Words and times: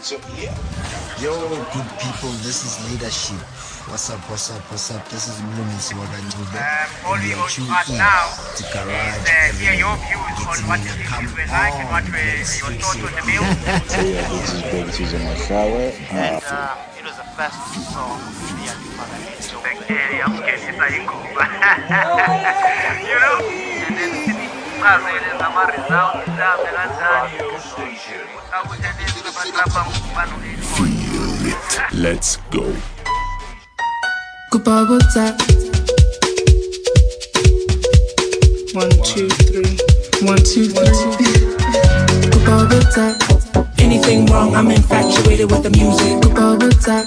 So 0.00 0.14
yeah. 0.38 0.54
Yo, 1.18 1.34
good 1.74 1.90
people, 1.98 2.30
this 2.46 2.62
is 2.62 2.78
leadership. 2.88 3.42
What's 3.90 4.08
up, 4.10 4.20
what's 4.30 4.48
up, 4.48 4.62
what's 4.70 4.94
up? 4.94 5.02
This 5.08 5.26
is 5.26 5.40
Mlumisi 5.42 5.98
Wakanyube. 5.98 6.54
Um, 6.54 6.86
all 7.04 7.18
we 7.18 7.34
want 7.34 7.50
to 7.50 7.62
ask 7.66 7.90
now 7.90 8.30
to 8.54 8.62
is 8.62 9.18
uh, 9.26 9.58
hear 9.58 9.74
your 9.74 9.96
views 9.98 10.46
on 10.46 10.62
what 10.70 10.78
you 10.86 10.94
a 10.94 11.02
come 11.02 11.26
we 11.34 11.42
like 11.50 11.74
and 11.74 11.90
what 11.90 12.06
on, 12.06 12.14
we, 12.14 12.46
your 12.46 12.78
thoughts 12.78 13.02
on 13.02 13.10
the 13.10 13.26
music. 13.26 13.58
So 13.90 14.00
yeah, 14.06 14.22
this 14.30 14.54
is 14.54 14.62
Big 14.70 14.86
Season 14.94 15.18
my 15.24 15.34
shower. 15.34 15.90
and 16.14 16.44
Uh, 16.46 16.46
uh, 16.46 16.78
it 16.94 17.02
was 17.02 17.16
the 17.18 17.26
first 17.34 17.58
song 17.90 18.22
and 18.22 18.78
Tupaka 18.78 19.18
enjoyed. 19.34 19.82
Hey, 19.90 20.22
I'm 20.22 20.36
scared 20.38 20.62
it's 20.62 20.78
a. 20.78 21.02
You 23.02 23.18
know? 23.18 23.67
And 24.80 25.02
then 25.04 25.22
sichazeleza 25.24 25.46
ama-results 25.46 26.28
mhlawumbe 26.28 26.70
kanjani 26.72 28.08
akuthelela 28.52 29.28
abatrapa 29.28 29.80
ngokubana 29.84 30.34
Let's 31.92 32.38
go. 32.50 32.64
Kubabota. 34.50 35.34
One, 38.74 38.90
two, 39.02 39.28
three. 39.28 39.76
One, 40.22 40.42
two, 40.42 40.68
three. 40.68 41.38
Kubabota. 42.30 43.16
Anything 43.78 44.26
wrong, 44.26 44.54
I'm 44.54 44.70
infatuated 44.70 45.50
with 45.50 45.62
the 45.64 45.70
music. 45.70 46.22
Kubabota. 46.22 47.04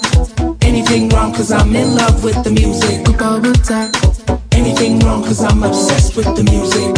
Anything 0.61 1.09
wrong, 1.09 1.33
cause 1.33 1.51
I'm 1.51 1.73
in 1.75 1.95
love 1.95 2.23
with 2.23 2.43
the 2.43 2.51
music. 2.51 3.05
Kubabota. 3.05 4.40
Anything 4.53 4.99
wrong, 4.99 5.23
cause 5.23 5.43
I'm 5.43 5.63
obsessed 5.63 6.15
with 6.15 6.27
the 6.35 6.43
music. 6.43 6.91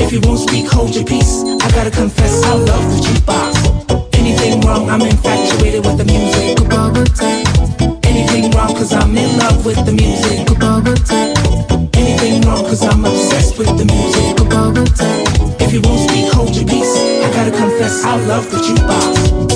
If 0.00 0.12
you 0.12 0.20
won't 0.22 0.40
speak, 0.40 0.66
hold 0.70 0.94
your 0.94 1.04
peace. 1.04 1.42
I 1.60 1.70
gotta 1.72 1.90
confess, 1.90 2.42
I 2.44 2.54
love 2.54 2.84
the 2.90 2.98
jukebox. 3.06 4.14
Anything 4.18 4.60
wrong, 4.62 4.88
I'm 4.88 5.02
infatuated 5.02 5.84
with 5.84 5.98
the 5.98 6.04
music. 6.04 6.58
Anything 8.04 8.50
wrong, 8.52 8.74
cause 8.74 8.92
I'm 8.92 9.16
in 9.16 9.38
love 9.38 9.64
with 9.64 9.84
the 9.84 9.92
music. 9.92 10.48
Anything 11.96 12.40
wrong, 12.42 12.64
cause 12.64 12.82
I'm 12.82 13.04
obsessed 13.04 13.58
with 13.58 13.68
the 13.78 13.84
music. 13.84 14.36
If 15.60 15.72
you 15.72 15.80
won't 15.82 16.08
speak, 16.10 16.32
hold 16.32 16.54
your 16.54 16.66
peace. 16.66 16.96
I 17.24 17.30
gotta 17.32 17.50
confess, 17.50 18.04
I 18.04 18.16
love 18.26 18.50
the 18.50 18.58
jukebox. 18.58 19.52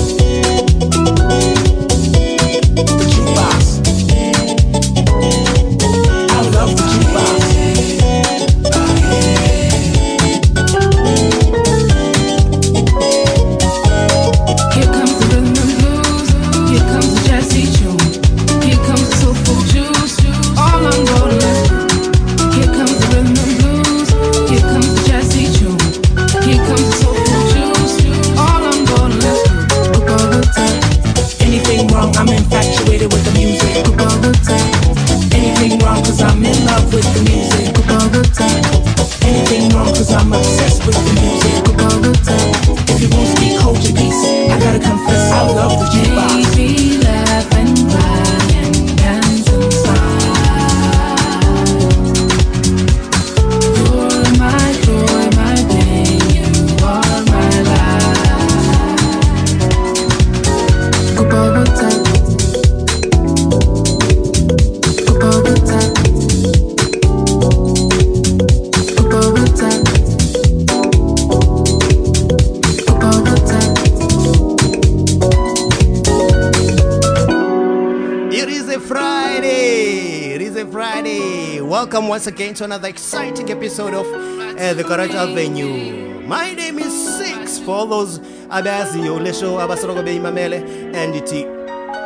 Welcome 82.07 82.23
once 82.23 82.27
again 82.27 82.53
to 82.53 82.63
another 82.63 82.87
exciting 82.87 83.51
episode 83.51 83.93
of 83.93 84.05
uh, 84.05 84.73
the 84.73 84.81
Garage 84.81 85.13
Avenue. 85.13 86.25
My 86.25 86.53
name 86.53 86.79
is 86.79 87.17
Six. 87.17 87.59
For 87.59 87.85
those 87.85 88.19
abaziyo 88.47 89.21
le 89.21 89.33
show 89.33 89.57
abasoloko 89.57 90.01
beyimamele 90.05 90.63
and 90.95 91.13
ithi 91.13 91.43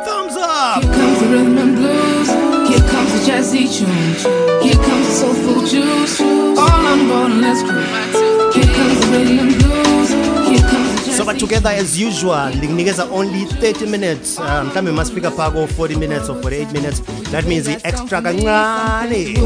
thumbs 0.04 0.34
up. 0.36 0.82
Here 0.82 0.92
comes 0.92 1.20
the 1.20 1.26
rhythm 1.28 1.56
and 1.56 1.76
blues. 1.76 2.28
Here 2.68 2.90
comes 2.90 3.12
the 3.12 3.30
jazzy. 3.30 3.68
Here 4.60 4.74
comes 4.74 5.06
the 5.06 5.14
soulful 5.20 5.66
juice. 5.68 6.20
All 6.20 6.86
on 6.92 7.06
board 7.06 7.34
let's. 7.40 7.62
Here 8.56 8.74
comes 8.74 8.98
the 8.98 9.06
rhythm 9.12 9.61
So 11.16 11.24
but 11.24 11.38
together 11.38 11.68
as 11.70 11.98
usual 12.00 12.54
ndikunikeza 12.56 13.04
only 13.12 13.44
30 13.44 13.86
minutes 13.86 14.38
uh, 14.38 14.44
mhlawumbe 14.44 14.92
masifika 14.92 15.30
phako 15.30 15.64
40 15.66 15.96
minutes 15.98 16.28
or 16.30 16.36
48 16.36 16.72
minutes 16.72 17.02
that 17.32 17.44
means 17.46 17.68
i-extra 17.68 18.22
kancane. 18.22 19.38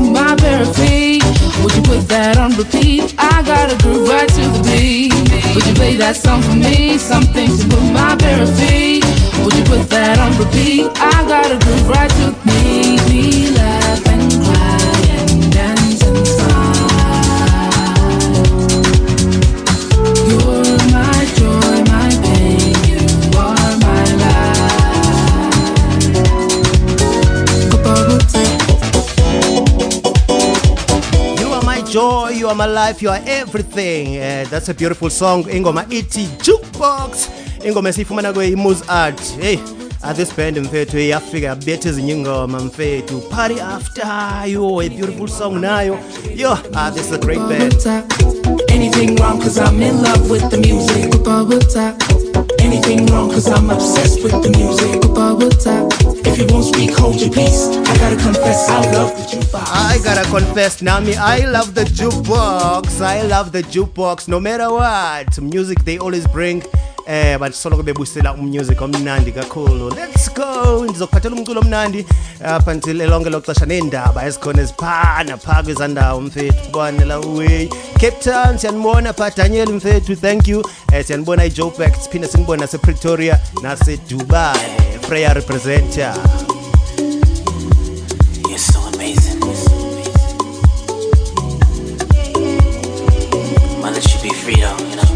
Would 1.62 1.74
you 1.76 1.82
put 1.82 2.08
that 2.08 2.38
on 2.38 2.52
repeat? 2.56 3.14
I 3.18 3.42
groove 3.82 4.08
right 4.08 4.28
to 4.28 4.40
the 4.54 4.62
beat. 4.64 5.12
Would 5.54 5.66
you 5.66 5.74
play 5.74 5.96
that 5.96 6.16
song 6.16 6.42
for 6.42 6.54
me? 6.54 6.98
Something 6.98 7.48
to 7.58 7.64
put 7.68 7.82
my 7.92 8.14
bare 8.16 8.46
feet. 8.46 9.04
Would 9.44 9.54
you 9.54 9.64
put 9.64 9.88
that 9.90 10.18
on 10.18 10.36
repeat? 10.38 10.86
I 11.00 11.24
gotta 11.26 11.58
groove 11.64 11.88
right 11.88 12.10
to 12.10 12.26
me. 12.46 12.96
Me 13.08 13.50
laugh 13.50 14.15
joy, 31.96 32.28
you 32.28 32.46
are 32.46 32.54
my 32.54 32.66
life, 32.66 33.00
you 33.00 33.08
are 33.08 33.22
everything. 33.24 34.18
Uh, 34.18 34.44
that's 34.50 34.68
a 34.68 34.74
beautiful 34.74 35.08
song. 35.08 35.44
Ingoma 35.44 35.86
iti 35.90 36.28
jukebox. 36.44 37.28
Ingoma 37.64 37.88
esiyifumana 37.88 38.32
kwe-Muz 38.32 38.82
Art. 38.88 39.20
Hey, 39.40 39.56
this 40.14 40.30
band 40.36 40.58
mfethu 40.58 40.98
yafika 40.98 41.46
yabetha 41.46 41.88
ezinye 41.88 42.12
ingoma 42.12 42.60
mfethu. 42.60 43.20
Party 43.20 43.60
after 43.60 44.44
you, 44.46 44.80
a 44.80 44.88
beautiful 44.88 45.28
song 45.28 45.60
nayo. 45.60 45.98
Yo, 46.36 46.52
uh, 46.52 46.90
this 46.90 47.06
is 47.06 47.12
a 47.12 47.18
great 47.18 47.40
band. 47.48 47.74
Anything 48.68 49.16
wrong 49.16 49.40
cause 49.40 49.58
I'm 49.58 49.80
in 49.82 50.02
love 50.02 50.30
with 50.30 50.50
the 50.50 50.58
music. 50.58 52.15
Anything 52.66 53.06
wrong 53.06 53.30
cause 53.30 53.46
I'm 53.46 53.70
obsessed 53.70 54.24
with 54.24 54.32
the 54.42 54.50
music. 54.50 54.96
If 56.26 56.36
you 56.36 56.46
won't 56.52 56.64
speak, 56.64 56.90
hold 56.98 57.20
your 57.20 57.30
peace. 57.30 57.68
I 57.68 57.96
gotta 57.96 58.16
confess, 58.16 58.68
I 58.68 58.90
love 58.90 59.10
the 59.16 59.22
jukebox. 59.22 59.68
I 59.70 60.00
gotta 60.02 60.28
confess, 60.28 60.82
Nami, 60.82 61.14
I 61.14 61.46
love 61.48 61.76
the 61.76 61.84
jukebox. 61.84 63.00
I 63.00 63.22
love 63.22 63.52
the 63.52 63.62
jukebox 63.62 64.26
no 64.26 64.40
matter 64.40 64.68
what. 64.72 65.40
Music 65.40 65.78
they 65.84 65.98
always 65.98 66.26
bring. 66.26 66.64
Eh 67.08 67.38
basoloko 67.38 67.82
bebusela 67.82 68.34
umusic 68.34 68.80
omnandi 68.80 69.32
kakhulu. 69.32 69.90
Let's 69.94 70.28
go. 70.34 70.84
Ndizokuphathela 70.84 71.36
umculo 71.36 71.60
omnandi 71.60 72.06
up 72.40 72.66
until 72.66 73.00
elonke 73.00 73.30
loxesha 73.30 73.66
neendaba 73.66 74.26
ezikhona 74.26 74.62
eziphana 74.62 75.36
phaa 75.36 75.62
kwezandawo 75.62 76.20
mfethu 76.20 76.64
kubonela 76.64 77.18
way. 77.18 77.68
Cape 78.00 78.18
Town 78.24 78.58
siyanibona 78.58 79.12
pha 79.12 79.30
Daniel 79.30 79.72
mfethu 79.72 80.16
thank 80.16 80.48
you. 80.48 80.64
Eh 80.92 81.04
siyanibona 81.06 81.44
iJoburg 81.44 81.94
siphinde 82.02 82.28
sinibone 82.28 82.60
nasePretoria 82.60 83.40
naseDubai. 83.62 84.58
Freya 85.08 85.34
representer. 85.34 86.14
You're 88.48 88.58
so 88.58 88.80
amazing. 88.94 89.40
Might 93.80 93.94
let 93.94 94.22
be 94.22 94.30
free 94.30 94.56
though, 94.56 94.78
you 94.90 94.96
know. 94.96 95.15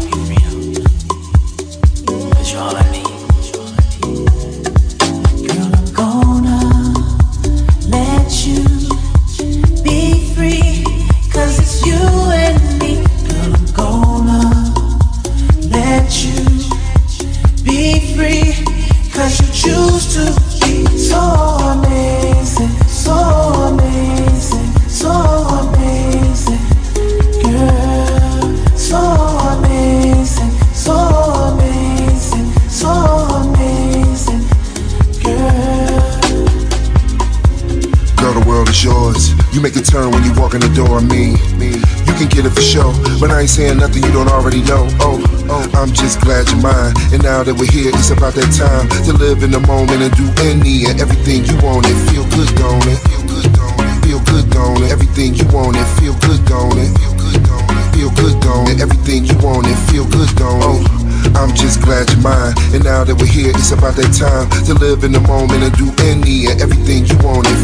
That 48.41 48.53
time 48.57 48.87
to 49.05 49.13
live 49.13 49.43
in 49.43 49.51
the 49.51 49.61
moment 49.69 50.01
and 50.01 50.13
do 50.17 50.25
any 50.49 50.89
and 50.89 50.97
everything 50.99 51.45
you 51.45 51.55
want 51.61 51.85
and 51.85 51.97
feel 52.09 52.25
good, 52.33 52.49
don't 52.57 52.87
it? 52.89 52.97
Feel 53.05 53.23
good, 53.29 53.47
don't 53.53 53.85
it? 53.85 53.93
Feel 54.01 54.21
good, 54.25 54.45
don't 54.49 54.81
it? 54.81 54.89
Everything 54.91 55.33
you 55.37 55.45
want 55.53 55.77
and 55.77 55.89
feel 56.01 56.15
good, 56.25 56.41
don't 56.49 56.77
it? 56.77 56.89
Feel 56.97 57.15
good, 57.21 57.41
don't 57.45 57.69
it? 57.69 57.85
Feel 57.93 58.11
good, 58.17 58.35
don't 58.41 58.69
it? 58.69 58.81
Everything 58.81 59.25
you 59.25 59.37
want 59.45 59.67
and 59.67 59.77
feel 59.89 60.05
good, 60.09 60.29
don't 60.35 60.57
it? 60.57 60.89
Oh, 60.89 61.37
I'm 61.37 61.53
just 61.53 61.81
glad 61.81 62.09
you're 62.09 62.25
mine. 62.25 62.53
And 62.73 62.83
now 62.83 63.03
that 63.05 63.15
we're 63.15 63.29
here, 63.29 63.53
it's 63.53 63.71
about 63.71 63.95
that 63.95 64.09
time 64.17 64.49
to 64.65 64.73
live 64.73 65.03
in 65.03 65.11
the 65.13 65.21
moment 65.21 65.61
and 65.61 65.73
do 65.77 65.87
any 66.09 66.49
and 66.49 66.57
everything 66.61 67.05
you 67.05 67.17
want 67.21 67.45
and 67.45 67.59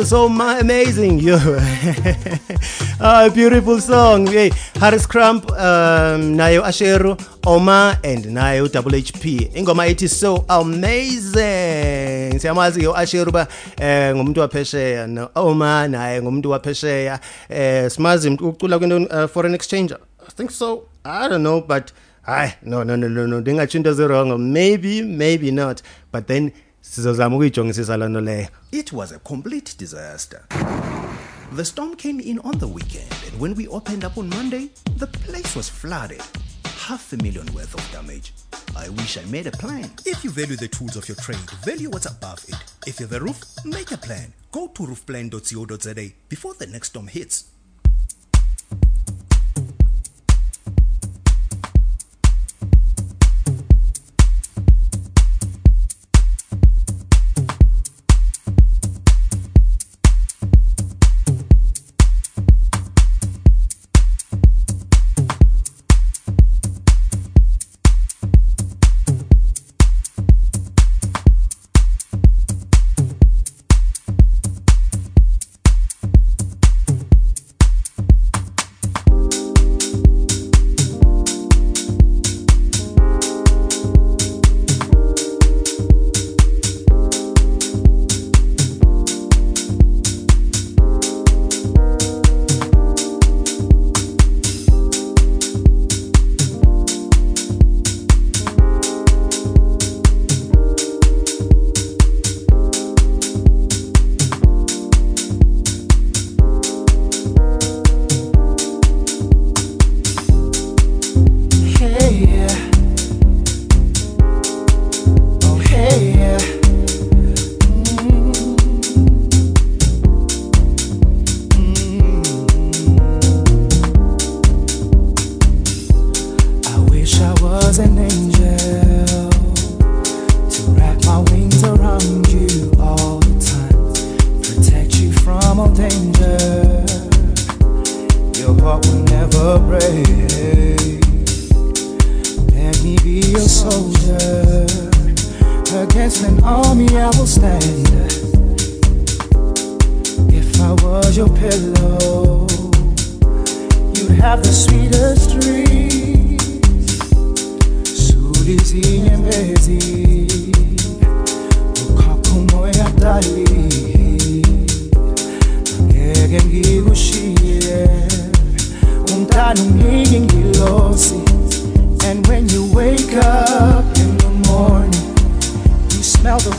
amazing. 0.00 0.02
Girl, 0.02 0.02
you 0.02 0.04
so 0.04 0.28
ma- 0.28 0.58
amazing. 0.58 1.18
You, 1.20 1.36
ah, 3.00 3.30
beautiful 3.34 3.80
song. 3.80 4.26
Hey, 4.26 4.50
Harris 4.74 5.06
Crump, 5.06 5.50
um, 5.52 6.36
nayo 6.36 6.62
Ashero, 6.62 7.16
Oma, 7.46 7.98
and 8.04 8.24
nayo 8.24 8.70
Double 8.70 8.92
HP. 8.92 9.52
Ingoma 9.54 9.86
ethi 9.88 10.08
so 10.08 10.44
amazing. 10.48 12.38
Siyamazi 12.38 12.82
yo 12.82 12.92
Ashero 12.94 13.32
ba 13.32 13.48
eh 13.78 14.12
ngumuntu 14.14 14.40
waphesheya 14.40 15.06
no 15.08 15.30
Oma 15.34 15.88
naye 15.88 16.20
ngumuntu 16.22 16.50
waphesheya. 16.50 17.20
Eh 17.48 17.90
simazi 17.90 18.30
ucula 18.30 18.78
kwento 18.78 18.96
uh, 19.10 19.26
foreign 19.28 19.54
exchange. 19.54 19.92
I 19.92 20.30
think 20.30 20.50
so. 20.50 20.88
I 21.04 21.28
don't 21.28 21.42
know, 21.42 21.60
but 21.60 21.92
hayi 22.26 22.52
no 22.62 22.82
no 22.82 22.96
no 22.96 23.08
no 23.08 23.26
no 23.26 23.40
ndingatsho 23.40 23.74
into 23.76 23.94
zirong 23.94 24.38
maybe 24.40 25.02
maybe 25.02 25.50
not 25.52 25.80
but 26.10 26.26
then 26.26 26.52
sizozama 26.90 27.36
ukuyijongisisa 27.36 27.96
loo 27.96 28.08
nto 28.08 28.20
leyo 28.20 28.48
It 28.72 28.92
was 28.92 29.12
a 29.12 29.18
complete 29.18 29.72
disaster. 29.78 30.40
The 31.56 31.64
storm 31.64 31.96
came 31.96 32.20
in 32.22 32.38
on 32.38 32.58
the 32.58 32.66
weekend, 32.66 33.12
and 33.26 33.40
when 33.40 33.54
we 33.54 33.68
opened 33.68 34.04
up 34.04 34.18
on 34.18 34.28
Monday, 34.28 34.68
the 34.98 35.06
place 35.06 35.56
was 35.56 35.70
flooded. 35.70 36.22
Half 36.88 37.12
a 37.12 37.16
million 37.16 37.46
worth 37.54 37.74
of 37.74 37.92
damage. 37.92 38.32
I 38.76 38.88
wish 38.90 39.16
I 39.18 39.24
made 39.30 39.46
a 39.46 39.50
plan. 39.52 39.90
If 40.04 40.24
you 40.24 40.30
value 40.30 40.56
the 40.56 40.68
tools 40.68 40.96
of 40.96 41.08
your 41.08 41.16
trade, 41.16 41.50
value 41.64 41.88
what's 41.90 42.06
above 42.06 42.44
it. 42.48 42.56
If 42.86 43.00
you're 43.00 43.08
the 43.08 43.20
roof, 43.20 43.40
make 43.64 43.92
a 43.92 43.96
plan. 43.96 44.32
Go 44.52 44.68
to 44.68 44.82
roofplan.co.za 44.82 45.94
before 46.28 46.54
the 46.54 46.66
next 46.66 46.88
storm 46.88 47.06
hits. 47.08 47.44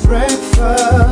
Breakfast 0.05 1.06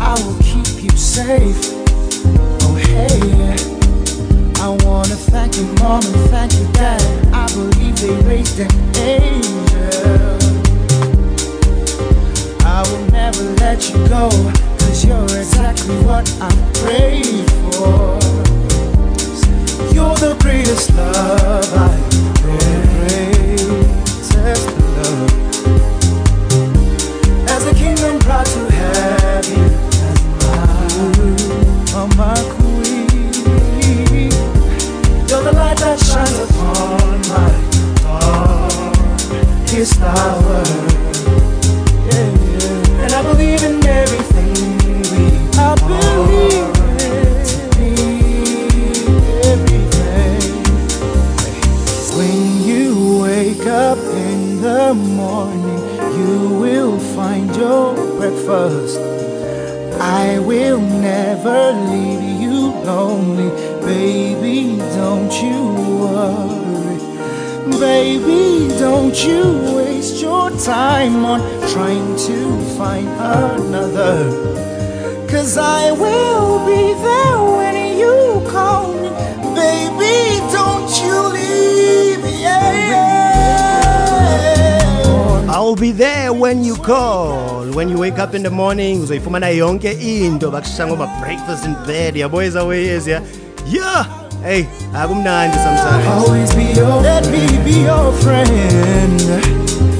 I 0.00 0.14
will 0.24 0.38
keep 0.42 0.82
you 0.82 0.96
safe. 0.96 1.72
Oh, 2.62 2.74
hey. 2.74 3.56
I 4.60 4.68
wanna 4.84 5.16
thank 5.16 5.56
your 5.56 5.66
mom 5.80 6.04
and 6.04 6.30
thank 6.30 6.52
your 6.54 6.70
dad. 6.72 7.02
I 7.32 7.46
believe 7.54 7.96
they 8.00 8.14
raised 8.28 8.58
an 8.58 8.70
angel. 8.96 10.38
I 12.64 12.82
will 12.88 13.10
never 13.10 13.42
let 13.62 13.88
you 13.88 13.96
go, 14.08 14.28
cause 14.78 15.04
you're 15.04 15.24
exactly 15.24 15.96
what 16.02 16.26
I 16.40 16.50
prayed 16.80 17.50
for. 17.74 18.18
You're 19.94 20.16
the 20.16 20.36
greatest 20.40 20.92
love 20.94 21.72
I've 21.74 22.42
greatest 22.42 23.35
darkest 39.86 40.00
hour. 40.00 40.64
And 43.02 43.12
I 43.12 43.22
believe 43.22 43.62
in 43.62 43.84
everything 43.86 44.54
we 45.12 45.24
I 45.58 45.74
believe 45.76 46.76
in 47.78 47.98
everything. 49.44 50.64
When 52.16 52.62
you 52.64 53.22
wake 53.22 53.66
up 53.66 53.98
in 53.98 54.60
the 54.60 54.94
morning, 54.94 55.78
you 56.18 56.58
will 56.58 56.98
find 56.98 57.54
your 57.54 57.94
breakfast. 58.18 58.98
I 60.00 60.38
will 60.38 60.80
never 60.80 61.72
leave 61.72 62.40
you 62.40 62.72
lonely, 62.84 63.50
baby. 63.84 64.78
Don't 64.94 65.32
you 65.42 65.58
worry, 66.00 66.98
baby. 67.78 68.55
Don't 68.78 69.14
you 69.24 69.74
waste 69.76 70.20
your 70.22 70.50
time 70.58 71.24
on 71.24 71.40
trying 71.72 72.16
to 72.28 72.36
find 72.76 73.08
another. 73.08 74.30
Cause 75.28 75.56
I 75.58 75.90
will 75.92 76.64
be 76.66 76.92
there 77.02 77.38
when 77.56 77.98
you 77.98 78.42
call 78.50 78.92
me, 78.94 79.08
baby. 79.54 80.40
Don't 80.52 80.90
you 81.02 81.28
leave. 81.32 82.24
Yeah. 82.40 82.62
I'll 85.48 85.76
be 85.76 85.92
there 85.92 86.32
when 86.32 86.64
you 86.64 86.76
call. 86.76 87.64
When 87.72 87.88
you 87.88 87.98
wake 87.98 88.18
up 88.18 88.34
in 88.34 88.42
the 88.42 88.50
morning, 88.50 89.00
uzoyifumana 89.02 89.50
yonke 89.56 89.92
into 90.00 90.50
bakushiya 90.50 90.86
ngoba 90.86 91.06
breakfast 91.20 91.64
in 91.64 91.74
bed. 91.86 92.14
Yabo 92.16 92.42
izaweyezi 92.42 93.10
ya. 93.10 93.22
Yeah. 93.70 94.25
Hey, 94.46 94.68
akumnandi 94.94 95.58
sometimes. 95.58 96.06
Always 96.06 96.54
be 96.54 96.70
your, 96.78 97.02
let 97.02 97.26
me 97.32 97.48
be 97.64 97.82
your 97.82 98.12
friend. 98.22 99.95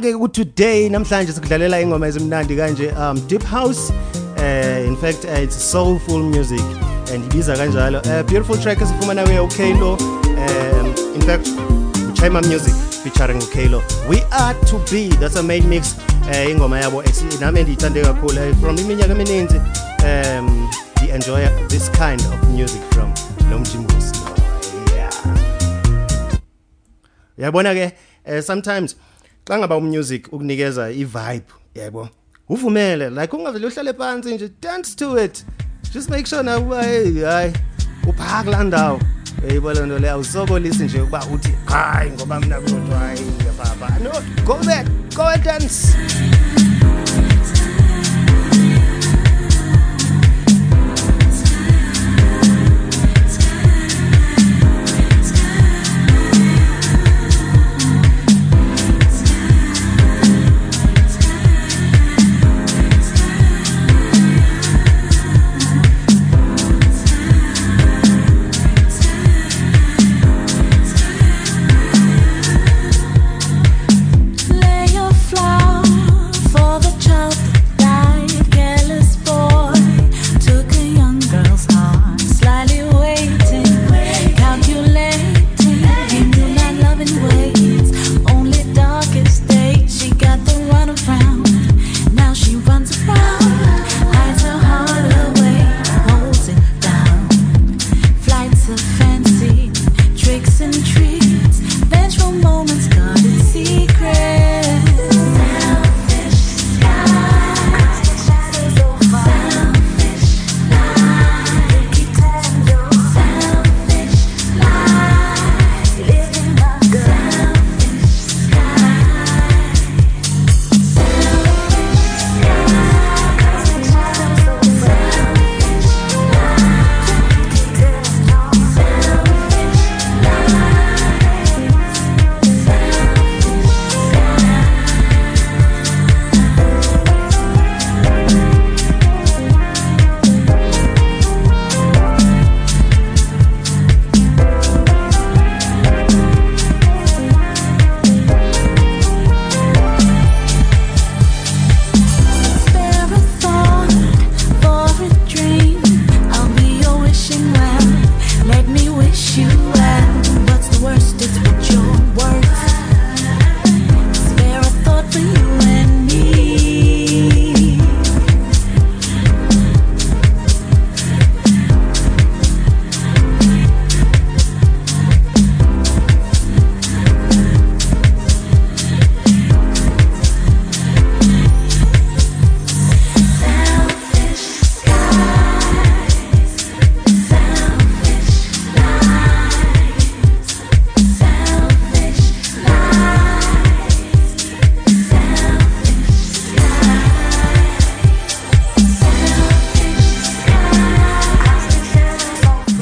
Ke 0.00 0.12
ku 0.18 0.28
today 0.28 0.88
namhlanje 0.88 1.32
sikudlalela 1.32 1.80
ingoma 1.80 2.06
ezimnandi 2.08 2.56
kanje 2.56 2.88
um 2.98 3.20
deep 3.28 3.42
house. 3.42 3.90
Uh, 4.38 4.84
in 4.86 4.96
fact 4.96 5.24
uh, 5.24 5.40
it's 5.44 5.56
soulful 5.56 6.22
music 6.22 6.60
and 7.12 7.24
ibiza 7.30 7.56
kanjalo. 7.56 7.98
Uh, 8.06 8.22
beautiful 8.22 8.56
track 8.58 8.78
esifumana 8.80 9.24
kuye 9.24 9.40
ukalo 9.40 9.92
um, 9.92 10.86
in 11.14 11.20
fact 11.22 11.48
uchima 12.12 12.42
music 12.42 12.74
featuring 13.02 13.40
ukalo 13.42 13.82
we 14.08 14.22
are 14.32 14.54
to 14.66 14.78
be 14.90 15.08
that's 15.20 15.36
a 15.36 15.42
main 15.42 15.68
mix. 15.68 15.94
Uh, 16.24 16.50
ingoma 16.50 16.80
yabo 16.80 17.02
ex- 17.02 17.40
nami 17.40 17.62
ndiyithande 17.62 18.02
kakhulu 18.02 18.50
uh, 18.50 18.56
from 18.60 18.76
iminyaka 18.78 19.12
emininzi. 19.12 19.60
Um 20.04 20.70
enjoy 21.14 21.46
this 21.68 21.88
kind 21.90 22.20
of 22.20 22.48
music 22.50 22.82
from 22.92 23.12
lo 23.50 23.58
mjimbusi 23.58 24.14
yeah. 24.96 25.12
Uyabona 27.38 27.74
ke 27.74 27.92
eh, 28.24 28.42
sometimes 28.42 28.96
xa 29.48 29.58
ngaba 29.58 29.76
umusic 29.76 30.32
ukunikeza 30.32 30.90
i-vibe 30.90 31.50
yebo. 31.74 32.08
Uvumele 32.48 33.10
like 33.10 33.36
ungavele 33.36 33.66
uhlale 33.66 33.92
phansi 33.92 34.34
nje 34.34 34.50
dance 34.60 34.96
to 34.96 35.24
it. 35.24 35.44
Just 35.92 36.10
make 36.10 36.26
sure 36.26 36.42
na 36.42 36.58
uba 36.58 36.82
hey 36.82 37.24
hayi 37.24 37.52
uphaa 38.08 38.42
kulaa 38.44 38.64
ndawo. 38.64 39.00
Eyibo 39.48 39.74
loo 39.74 39.86
nto 39.86 39.98
leyo 39.98 40.14
awusokolisi 40.14 40.84
nje 40.84 41.00
ukuba 41.00 41.26
uthi 41.26 41.52
hayi 41.64 42.10
ngoba 42.10 42.40
mna 42.40 42.60
kodwa 42.60 42.98
hayi 42.98 43.20
ngiyaphaa 43.20 43.98
no 43.98 44.10
go 44.44 44.54
there 44.64 44.84
go 45.16 45.22
and 45.22 45.44
dance. 45.44 45.96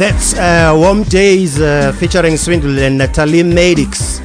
That's 0.02 0.34
uh, 0.34 0.72
Warm 0.74 1.04
Days 1.04 1.60
uh, 1.60 1.92
featuring 1.96 2.36
Swindle 2.36 2.76
and 2.80 2.98
Natalie 2.98 3.44
Madix. 3.44 4.18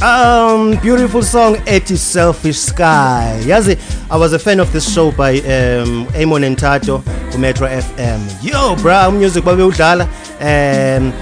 Um, 0.00 0.80
beautiful 0.80 1.22
song, 1.22 1.58
It 1.66 1.90
is 1.90 2.00
Selfish 2.00 2.56
Sky. 2.56 3.38
Yazi, 3.44 3.76
I 4.10 4.16
was 4.16 4.32
a 4.32 4.38
fan 4.38 4.58
of 4.58 4.72
this 4.72 4.90
show 4.90 5.12
by 5.12 5.40
um, 5.40 6.08
Amon 6.16 6.44
and 6.44 6.58
Tato 6.58 7.02
Metro 7.38 7.68
FM. 7.68 8.42
Yo, 8.42 8.74
bra, 8.76 9.10
music 9.10 9.44
babe 9.44 9.58
udlala. 9.58 10.04
Um, 10.40 11.12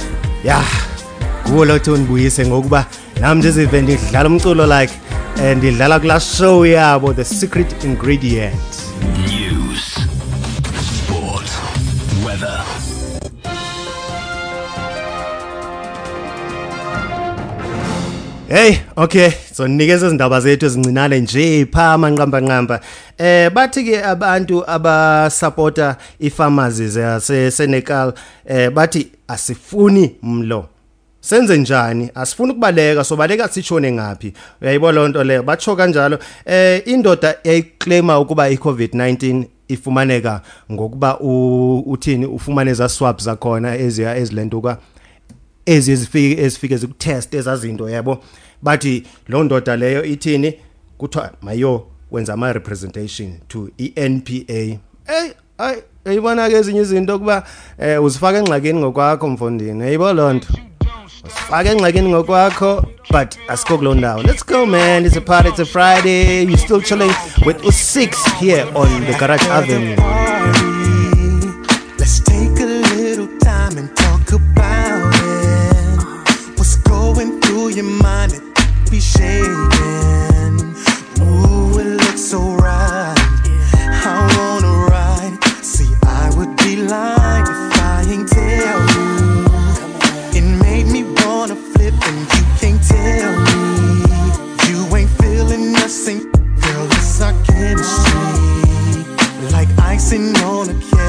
yeah, 0.45 0.63
kuwo 1.45 1.65
lo 1.65 1.79
kuthi 1.79 1.91
undibuyise 1.91 2.47
ngokuba 2.47 2.87
nami 3.21 3.41
ndizive 3.41 3.83
ndidlala 3.83 4.29
umculo 4.29 4.67
like 4.81 4.93
and 5.43 5.59
ndidlala 5.59 6.01
kulaa 6.01 6.21
show 6.21 6.67
yabo 6.67 7.13
The 7.13 7.25
Secret 7.25 7.85
Ingredient. 7.85 8.76
Hey, 18.49 18.79
okay, 18.97 19.31
so 19.53 19.69
nikeza 19.69 20.07
izindaba 20.07 20.41
zethu 20.41 20.67
ezincinane 20.67 21.21
nje 21.21 21.67
pha 21.73 21.93
amanqamba 21.93 22.41
nqamba. 22.41 22.81
Eh 23.19 23.51
bathi 23.51 23.85
ke 23.85 24.05
abantu 24.05 24.71
abasupporta 24.71 25.97
ifarmers 26.21 26.75
zase 26.75 27.51
Senegal 27.51 28.13
eh 28.47 28.71
bathi 28.71 29.09
asifuni 29.29 30.17
mlo. 30.23 30.69
Senze 31.21 31.59
njani? 31.59 32.11
Asifuni 32.15 32.53
ukubaleka, 32.53 33.05
sobaleka 33.05 33.49
sitshone 33.49 33.93
ngapi? 33.93 34.33
Uyayibona 34.63 34.93
loo 34.93 35.09
nto 35.09 35.25
leyo. 35.25 35.43
Batsho 35.43 35.77
kanjalo. 35.77 36.19
Eh 36.45 36.83
indoda 36.87 37.35
yayiclaima 37.45 38.19
ukuba 38.19 38.51
iCovid-19 38.51 39.45
ifumaneka 39.69 40.41
ngokuba 40.73 41.21
uthini 41.87 42.27
ufumane 42.27 42.75
za 42.75 42.89
swabs 42.89 43.25
zakhona 43.25 43.77
eziya 43.79 44.17
ezilentuka 44.17 44.71
ezi 44.71 44.96
ezifike 45.67 46.43
ezifike 46.43 46.77
zikutest 46.77 47.35
ezazinto 47.35 47.91
yabo? 47.91 48.25
Bathi 48.63 49.03
lo 49.29 49.45
ndoda 49.45 49.77
leyo 49.77 50.05
ithini? 50.05 50.55
Kuthiwa 50.99 51.33
mayo 51.43 51.87
wenza 52.11 52.33
ama 52.33 52.53
representation 52.53 53.33
to 53.49 53.69
iNPA 53.79 54.79
hey 55.07 55.31
ay 55.59 55.77
ayibona 56.05 56.49
ke 56.49 56.55
ezinye 56.55 56.81
izinto 56.81 57.19
kuba 57.19 57.47
eh 57.79 58.03
uzifaka 58.05 58.39
engxakini 58.39 58.81
ngokwakho 58.81 59.29
mfondini. 59.29 59.83
Ayibo 59.83 60.13
loo 60.13 60.33
nto. 60.33 60.49
Usifaka 61.25 61.71
engxakini 61.71 62.09
ngokwakho 62.09 62.87
but 63.11 63.37
asikho 63.49 63.79
kuloo 63.79 63.95
ndawo. 63.95 64.23
Let's 64.23 64.47
go 64.47 64.67
man. 64.67 65.05
It's 65.07 65.17
a 65.17 65.21
party 65.21 65.49
it's 65.49 65.61
a 65.61 65.65
friday. 65.65 66.43
You 66.43 66.57
still 66.57 66.81
chilling 66.81 67.13
with 67.47 67.63
u6 67.63 68.39
here 68.39 68.67
on 68.75 69.05
the 69.07 69.17
garage 69.19 69.49
avenue. 69.49 70.36
Your 77.77 77.85
mind? 77.85 78.33
It 78.33 78.43
be 78.91 79.01
shaking. 79.01 79.55
Ooh, 81.21 81.79
it 81.79 82.01
looks 82.01 82.23
so 82.23 82.55
right. 82.55 83.15
I 84.03 84.17
wanna 84.39 84.73
ride. 84.89 85.37
See, 85.63 85.93
I 86.05 86.33
would 86.37 86.57
be 86.57 86.77
lying 86.77 87.43
if 87.43 87.79
I 87.83 88.05
ain't 88.09 88.29
tell 88.31 88.81
you. 88.95 89.05
It 90.39 90.47
made 90.65 90.87
me 90.87 91.05
wanna 91.23 91.57
flip, 91.57 91.95
and 92.09 92.19
you 92.35 92.45
can't 92.61 92.83
tell 92.83 93.33
me 93.45 93.61
you 94.69 94.97
ain't 94.97 95.11
feeling 95.21 95.73
nothing. 95.73 96.21
Girl, 96.63 96.87
it's 96.93 97.21
our 97.21 97.35
chemistry, 97.45 99.05
like 99.53 99.69
icing 99.79 100.35
on 100.37 100.71
a 100.71 100.75
cake. 100.81 101.06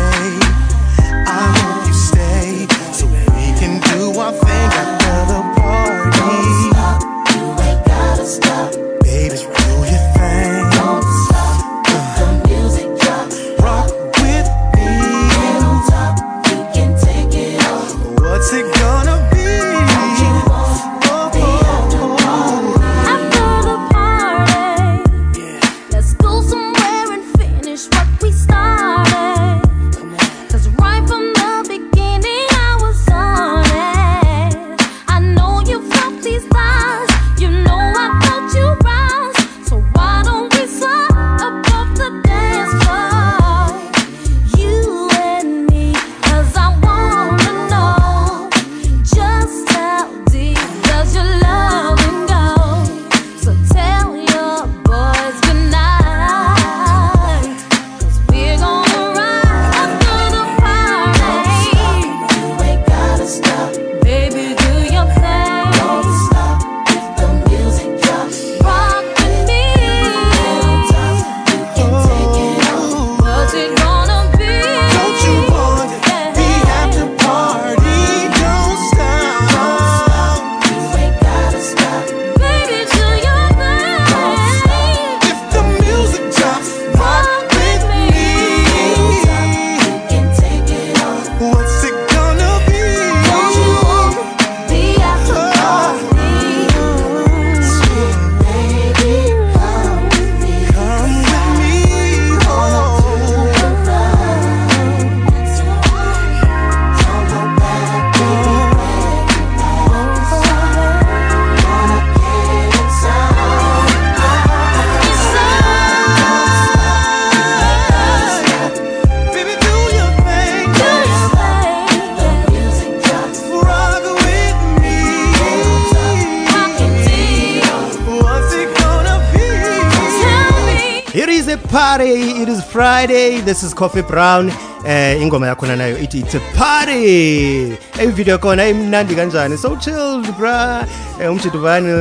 This 133.48 133.64
is 133.64 133.74
coffee 133.74 134.02
brown. 134.02 134.52
Eh 134.86 135.22
ingoma 135.22 135.48
yakhona 135.48 135.76
nayo 135.78 135.98
ithi 135.98 136.22
it's 136.24 136.36
a 136.36 136.40
party. 136.60 137.78
Eyi 138.00 138.12
video 138.12 138.38
khona 138.38 138.68
imnandi 138.74 139.16
kanjani? 139.16 139.58
So 139.58 139.76
chilled 139.78 140.30
bra 140.38 140.86
eh 141.20 141.28
umshito 141.32 141.62
bani 141.64 141.92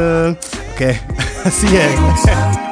okay 0.75 0.95
siyeke 1.59 2.66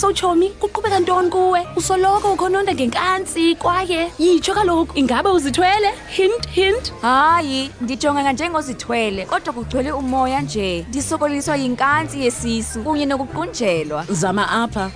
so 0.00 0.12
tshomi 0.12 0.48
kuqhubeka 0.48 1.00
ntoni 1.00 1.30
kuwe? 1.30 1.66
Usoloko 1.76 2.32
ukhononda 2.32 2.74
ngenkantsi 2.74 3.54
kwaye 3.54 4.12
yitsho 4.18 4.54
kaloku 4.54 4.98
ingabe 4.98 5.28
uzithwele? 5.28 5.90
Hint 6.08 6.48
hint. 6.48 6.92
Hayi 7.02 7.70
ndijongeka 7.80 8.32
njengozithwele 8.32 9.26
kodwa 9.26 9.52
kugcwele 9.52 9.92
umoya 9.92 10.40
nje. 10.40 10.86
Ndisokoliswa 10.88 11.56
yinkantsi 11.56 12.24
yesisu 12.24 12.82
kunye 12.82 13.06
nokuqunjelwa. 13.06 14.06
Zama 14.10 14.50
apha. 14.50 14.90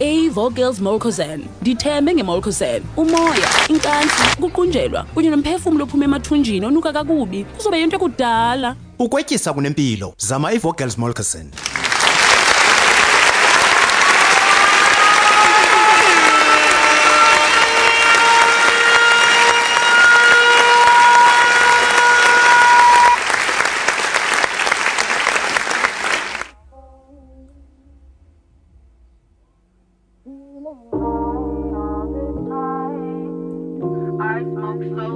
A-vocals 0.00 0.80
molcosan 0.80 1.44
ndithembe 1.62 2.14
ngemolcosan 2.14 2.82
umoya 2.96 3.48
inkantsi 3.68 4.22
ukuqunjelwa 4.38 5.02
kunye 5.14 5.30
nomphefumlo 5.30 5.84
ophuma 5.84 6.04
emathunjini 6.04 6.66
onuka 6.66 6.92
kakubi. 6.92 7.44
Kuzobe 7.44 7.80
yinto 7.80 7.96
ekudala. 7.96 8.76
Ukwetyisa 8.98 9.52
kunempilo. 9.52 10.14
Zama 10.18 10.52
ivogels 10.52 10.98
molcason 10.98 11.50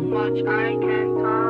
much 0.08 0.38
I 0.46 0.72
can't 0.80 1.18
turn 1.18 1.47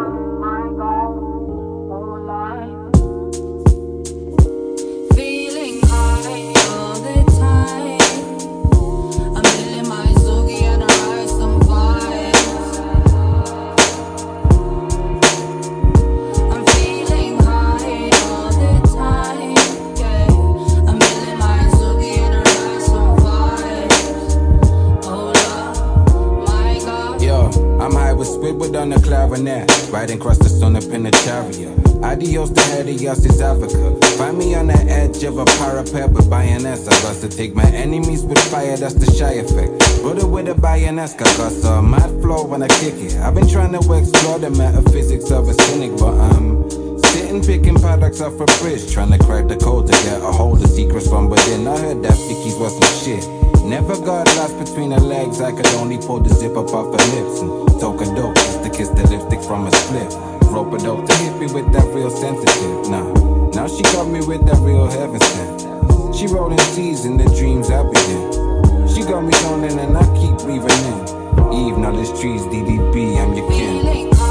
on 28.79 28.91
the 28.91 29.01
clarinet, 29.01 29.69
riding 29.91 30.19
across 30.19 30.39
the 30.39 30.49
sun 30.49 30.77
up 30.77 30.85
in 30.85 31.05
a 31.05 31.11
chariot. 31.11 31.77
Adios 32.05 32.51
to 32.51 32.81
adios 32.81 33.25
is 33.25 33.41
Africa. 33.41 33.99
Find 34.17 34.39
me 34.39 34.55
on 34.55 34.69
the 34.69 34.79
edge 34.89 35.25
of 35.25 35.37
a 35.39 35.45
parapet 35.45 36.11
with 36.11 36.31
bayonets. 36.31 36.87
I 36.87 36.91
bust 37.03 37.23
to 37.23 37.29
take 37.29 37.55
my 37.57 37.69
enemies 37.71 38.23
with 38.25 38.39
fire, 38.51 38.77
that's 38.77 38.95
the 38.95 39.11
shy 39.13 39.33
effect. 39.33 39.79
Brother 40.01 40.29
with 40.29 40.49
a 40.49 40.55
bayonets, 40.55 41.15
got 41.15 41.37
a 41.65 41.83
mad 41.83 42.23
flow 42.23 42.47
when 42.47 42.63
I 42.63 42.69
kick 42.69 42.95
it. 42.95 43.17
I've 43.17 43.35
been 43.35 43.49
trying 43.49 43.73
to 43.73 43.93
explore 43.93 44.39
the 44.39 44.51
metaphysics 44.51 45.31
of 45.33 45.49
a 45.49 45.55
cynic, 45.55 45.99
but 45.99 46.15
I'm 46.15 46.71
sitting 47.01 47.43
picking 47.43 47.75
products 47.75 48.21
off 48.21 48.39
a 48.39 48.47
fridge, 48.47 48.93
trying 48.93 49.11
to 49.11 49.19
crack 49.19 49.49
the 49.49 49.57
code 49.57 49.89
to 49.89 49.93
get 49.93 50.23
a 50.23 50.31
hold 50.31 50.63
of 50.63 50.71
secrets 50.71 51.09
from 51.09 51.29
within. 51.29 51.67
I 51.67 51.77
heard 51.79 52.03
that 52.05 52.17
Vicky's 52.29 52.55
was 52.55 52.73
some 52.79 53.05
shit. 53.05 53.38
Never 53.69 54.01
got 54.01 54.27
lost 54.39 54.59
between 54.59 54.93
her 54.93 55.01
legs. 55.01 55.43
I 55.43 55.53
could 55.53 55.67
only 55.75 55.99
pull 55.99 56.21
the 56.21 56.31
zip 56.31 56.57
up 56.57 56.73
off 56.73 56.87
her 56.87 57.07
lips 57.13 57.43
and 57.43 57.69
toke 57.79 58.01
a 58.01 58.07
dope 58.07 58.35
just 58.35 58.65
to 58.65 58.71
kiss 58.71 58.89
the 58.89 59.07
lipstick 59.07 59.43
from 59.43 59.67
a 59.67 59.73
split. 59.73 60.11
Rope 60.45 60.73
a 60.73 60.79
dope 60.79 61.07
to 61.07 61.15
hit 61.17 61.39
me 61.39 61.53
with 61.53 61.71
that 61.75 61.85
real 61.95 62.09
sensitive. 62.09 62.89
Nah, 62.89 63.05
now 63.51 63.69
she 63.69 63.83
got 63.83 64.09
me 64.09 64.21
with 64.27 64.47
that 64.47 64.57
real 64.63 64.87
heaven 64.87 65.21
sent. 65.21 66.17
She 66.17 66.27
rolling 66.29 66.59
seas 66.73 67.05
in 67.05 67.19
the 67.19 67.27
dreams 67.37 67.71
I 67.71 67.83
be 67.83 68.01
in. 68.09 68.89
She 68.89 69.03
got 69.03 69.21
me 69.21 69.33
zoning 69.33 69.79
and 69.79 69.99
I 69.99 70.07
keep 70.17 70.39
breathing 70.39 70.85
in. 70.89 71.05
Eve, 71.53 71.77
knowledge 71.77 72.09
trees, 72.19 72.41
DDB, 72.49 73.21
I'm 73.21 73.35
your 73.35 73.51
kin. 73.51 74.28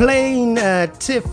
Plain 0.00 0.56
uh, 0.56 0.86
Tiff. 0.98 1.26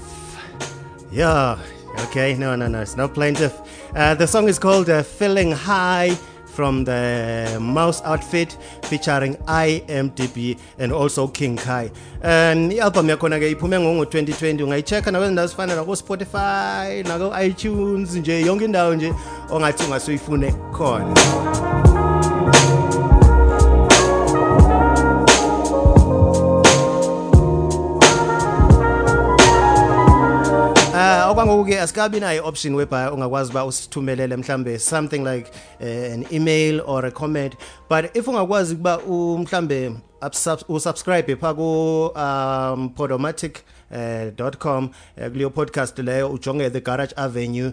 Yeah, 1.10 1.58
okay, 2.02 2.34
no, 2.34 2.54
no, 2.58 2.68
no, 2.68 2.82
it's 2.82 2.98
not 2.98 3.14
plain 3.14 3.34
Tiff. 3.34 3.58
Uh, 3.96 4.14
the 4.14 4.28
song 4.28 4.50
is 4.50 4.60
called 4.60 4.90
uh, 4.90 5.04
Feeling 5.04 5.54
High 5.54 6.16
from 6.48 6.84
the 6.84 7.58
Mouse 7.62 8.02
Outfit 8.04 8.58
featuring 8.84 9.36
IMDb 9.48 10.60
and 10.80 10.92
also 10.92 11.30
King 11.30 11.56
Kai. 11.56 11.90
And 12.22 12.74
i-album 12.74 13.08
yakhona 13.08 13.40
ke 13.40 13.56
iphume 13.56 13.80
ngo-2020 13.80 14.64
ungayichecka 14.64 15.12
nakwezindawo 15.12 15.46
ezifana 15.46 15.76
nako-spotify 15.76 17.04
nako-itunes 17.04 18.16
nje 18.16 18.42
yonke 18.42 18.66
indawo 18.66 18.96
nje 18.96 19.14
ongathi 19.50 19.84
ungasuyifune 19.84 20.52
khona 20.52 21.16
Ah 31.08 31.30
okwangoku-ke 31.32 31.80
asikabi 31.82 32.20
nayo 32.20 32.42
i-option 32.44 32.76
whereby 32.76 33.08
ungakwazi 33.14 33.52
uba 33.52 33.66
usithumelele 33.66 34.36
mhlambe 34.36 34.80
something 34.80 35.24
like 35.24 35.52
uh, 35.82 36.14
an 36.14 36.26
email 36.32 36.82
or 36.86 37.06
a 37.06 37.12
comment. 37.12 37.56
But 37.90 38.16
if 38.18 38.28
ungakwazi 38.28 38.74
ukuba 38.74 39.00
u- 39.00 39.38
mhlambe 39.38 39.92
usubscribe 40.68 41.36
pha 41.36 41.54
ku 41.54 42.12
um, 42.16 42.90
podomatic 42.90 43.64
uh, 43.92 44.50
com 44.60 44.90
uh, 45.18 45.28
kuleyo 45.28 45.50
podcast 45.50 45.98
leyo 46.00 46.30
ujonge 46.30 46.70
the 46.70 46.82
garage 46.82 47.14
avenue 47.16 47.72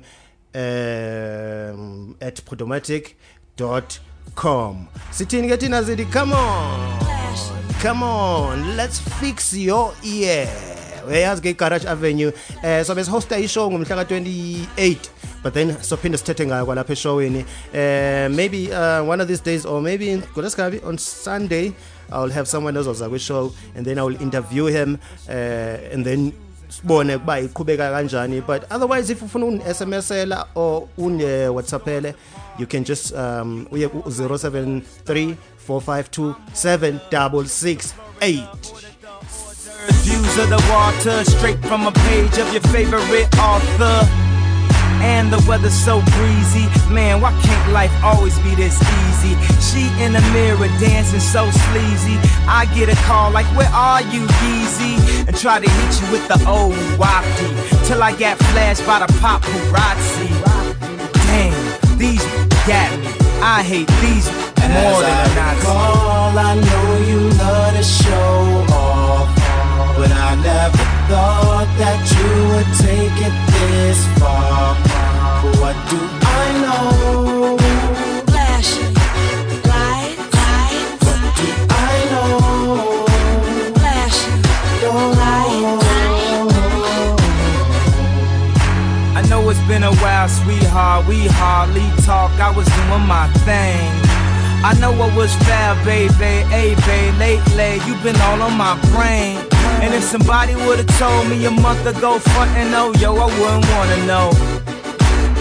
um, 0.54 2.14
at 2.20 2.40
podomatic 2.44 3.16
com. 4.36 4.86
Sithini 5.10 5.48
ke 5.48 5.58
thina 5.60 5.82
zithi 5.82 6.04
come 6.12 6.32
on. 6.32 7.00
Come 7.82 8.04
on 8.04 8.76
let's 8.76 9.00
fix 9.00 9.52
your 9.54 9.92
ear 10.04 10.48
uyayazi 11.08 11.42
ke 11.42 11.50
igarage 11.50 11.88
avenue. 11.88 12.32
Eh 12.62 12.84
so 12.84 12.94
besihosta 12.94 13.38
ishow 13.38 13.70
ngomhla 13.70 14.04
ka-28 14.04 14.96
but 15.42 15.54
then 15.54 15.76
sophinde 15.82 16.18
sithethe 16.18 16.46
ngayo 16.46 16.66
kwalapha 16.66 16.92
eshowini. 16.92 17.44
Eh 17.72 18.28
maybe 18.30 18.72
uh, 18.72 19.02
one 19.08 19.20
of 19.20 19.28
these 19.28 19.40
days 19.40 19.66
or 19.66 19.80
maybe 19.82 20.16
ngolesikabi 20.16 20.80
on 20.84 20.98
sunday 20.98 21.72
i'll 22.12 22.30
have 22.30 22.46
someone 22.48 22.78
ozoza 22.78 23.08
kwi-show 23.08 23.52
and 23.76 23.86
then 23.86 23.98
i 23.98 24.02
will 24.02 24.20
interview 24.22 24.66
him 24.66 24.98
uh, 25.28 25.92
and 25.92 26.04
then 26.04 26.32
sibone 26.68 27.18
kuba 27.18 27.40
iqhubeka 27.40 27.90
kanjani. 27.90 28.40
But 28.46 28.64
otherwise 28.70 29.10
if 29.10 29.22
ufuna 29.22 29.46
un-smsela 29.46 30.46
or 30.54 30.88
un-whatsappele 30.98 32.14
you 32.58 32.66
can 32.66 32.84
just 32.84 33.12
um 33.14 33.66
uye 33.70 33.88
ku-073 33.88 35.36
452 35.66 36.34
7668 36.52 38.93
Views 40.04 40.38
of 40.38 40.48
the 40.48 40.62
water 40.70 41.24
straight 41.24 41.58
from 41.64 41.86
a 41.86 41.92
page 41.92 42.38
of 42.38 42.50
your 42.52 42.62
favorite 42.72 43.28
author. 43.38 44.08
And 45.04 45.30
the 45.30 45.44
weather's 45.46 45.74
so 45.74 46.00
breezy. 46.16 46.66
Man, 46.88 47.20
why 47.20 47.32
can't 47.42 47.72
life 47.72 47.92
always 48.02 48.38
be 48.38 48.54
this 48.54 48.80
easy? 48.80 49.36
She 49.60 49.84
in 50.02 50.12
the 50.12 50.22
mirror 50.32 50.68
dancing 50.80 51.20
so 51.20 51.50
sleazy. 51.50 52.16
I 52.48 52.66
get 52.74 52.88
a 52.88 52.96
call 53.04 53.30
like, 53.30 53.46
Where 53.56 53.68
are 53.68 54.00
you, 54.00 54.26
Yeezy? 54.40 55.28
And 55.28 55.36
try 55.36 55.60
to 55.60 55.68
hit 55.68 56.00
you 56.00 56.12
with 56.12 56.26
the 56.28 56.40
old 56.48 56.74
wafty. 56.96 57.50
Till 57.86 58.02
I 58.02 58.16
got 58.16 58.38
flashed 58.38 58.86
by 58.86 59.00
the 59.00 59.12
paparazzi. 59.20 60.30
Damn, 61.28 61.98
these 61.98 62.24
got 62.66 62.90
me. 62.98 63.24
I 63.42 63.62
hate 63.62 63.88
these 64.00 64.26
more 64.72 65.02
than 65.02 65.30
a 65.30 65.34
Nazi. 65.34 65.66
All 65.66 66.38
I 66.38 66.54
know 66.54 67.06
you 67.06 67.20
love 67.38 67.74
to 67.74 67.82
show 67.82 68.73
but 70.04 70.12
I 70.12 70.34
never 70.36 70.84
thought 71.08 71.68
that 71.80 72.00
you 72.12 72.28
would 72.52 72.70
take 72.84 73.16
it 73.28 73.36
this 73.52 74.00
far. 74.20 74.76
What 75.60 75.76
do 75.88 75.98
I 76.40 76.44
know? 76.64 77.56
Flashing 78.28 78.92
light, 79.72 80.16
light, 80.36 80.80
What 81.06 81.20
do 81.40 81.48
I 81.88 81.96
know? 82.12 82.28
flashing 83.80 84.40
light, 85.20 85.64
I 89.16 89.20
know 89.30 89.48
it's 89.48 89.64
been 89.66 89.84
a 89.84 89.94
while, 90.02 90.28
sweetheart. 90.28 91.06
We 91.06 91.28
hardly 91.40 91.88
talk. 92.04 92.30
I 92.40 92.50
was 92.54 92.66
doing 92.66 93.06
my 93.06 93.26
thing. 93.48 93.88
I 94.68 94.76
know 94.80 94.92
I 94.92 95.16
was 95.16 95.32
foul, 95.46 95.76
baby. 95.84 96.34
Hey, 96.52 96.74
babe, 96.86 97.14
lately 97.18 97.80
you've 97.86 98.02
been 98.02 98.20
all 98.20 98.42
on 98.42 98.54
my 98.56 98.74
brain. 98.92 99.43
And 99.84 99.92
if 99.92 100.02
somebody 100.02 100.54
would've 100.54 100.88
told 100.96 101.28
me 101.28 101.44
a 101.44 101.50
month 101.50 101.84
ago, 101.84 102.18
front 102.18 102.50
and 102.52 102.70
no, 102.70 102.94
yo, 102.94 103.16
I 103.16 103.26
wouldn't 103.26 103.66
wanna 103.68 104.06
know. 104.06 104.30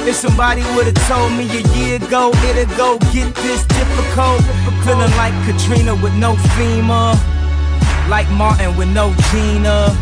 If 0.06 0.18
somebody 0.18 0.64
would've 0.76 1.00
told 1.08 1.32
me 1.32 1.46
a 1.48 1.62
year 1.78 1.96
ago, 1.96 2.30
it'd 2.50 2.68
go 2.76 3.00
get 3.14 3.34
this 3.36 3.64
difficult. 3.64 4.44
Feeling 4.84 5.16
like 5.16 5.34
Katrina 5.48 5.96
with 5.96 6.14
no 6.16 6.36
FEMA. 6.60 7.16
Like 8.10 8.30
Martin 8.32 8.76
with 8.76 8.90
no 8.90 9.16
Gina. 9.32 9.96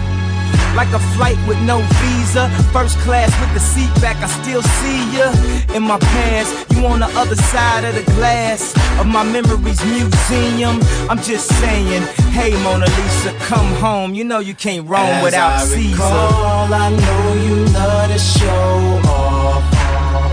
Like 0.76 0.92
a 0.94 1.00
flight 1.16 1.38
with 1.48 1.60
no 1.62 1.78
visa. 2.00 2.50
First 2.72 2.98
class 3.00 3.30
with 3.42 3.54
the 3.54 3.60
seat 3.60 3.92
back, 4.02 4.18
I 4.24 4.28
still 4.42 4.62
see 4.80 5.18
ya. 5.18 5.28
In 5.76 5.84
my 5.84 6.00
past, 6.00 6.52
you 6.72 6.86
on 6.86 7.00
the 7.00 7.12
other 7.20 7.36
side 7.36 7.84
of 7.84 7.94
the 7.96 8.04
glass 8.14 8.74
of 9.00 9.06
my 9.08 9.24
memories 9.24 9.84
museum. 9.86 10.80
I'm 11.10 11.22
just 11.22 11.48
saying, 11.60 12.04
hey 12.32 12.52
Mona 12.64 12.86
Lisa, 12.86 13.34
come 13.40 13.68
home. 13.76 14.14
You 14.14 14.24
know 14.24 14.40
you 14.40 14.54
can't 14.56 14.88
roam 14.88 15.02
As 15.06 15.24
without 15.24 15.54
I 15.54 15.66
Caesar. 15.66 15.92
recall, 15.92 16.74
I 16.74 16.90
know 16.90 17.44
you 17.46 17.56
love 17.74 18.10
to 18.12 18.20
show 18.20 19.02
off, 19.12 19.64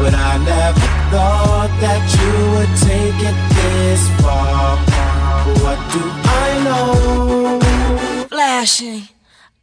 but 0.01 0.14
I 0.14 0.38
never 0.38 0.81
thought 1.11 1.72
that 1.85 2.03
you 2.16 2.33
would 2.55 2.72
take 2.88 3.18
it 3.31 3.37
this 3.57 4.03
far. 4.22 4.77
What 5.62 5.79
do 5.92 6.01
I 6.44 6.48
know? 6.64 7.59
flashing 8.29 9.09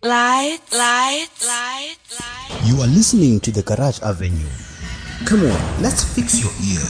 light, 0.05 0.59
light, 0.71 1.27
light. 1.47 1.97
You 2.63 2.79
are 2.81 2.87
listening 2.87 3.39
to 3.39 3.51
the 3.51 3.63
Garage 3.63 3.99
Avenue. 4.01 4.47
Come 5.25 5.41
on, 5.41 5.81
let's 5.81 6.03
fix 6.03 6.39
your 6.39 6.51
ear. 6.61 6.85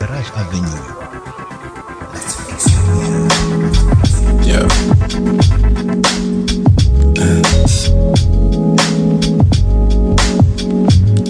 Garage 0.00 0.30
Avenue. 0.34 0.82
Let's 2.12 2.34
fix 2.46 2.66
your 2.74 2.82
ear. 2.98 3.28
Yeah. 4.42 4.66
Mm. 7.22 7.44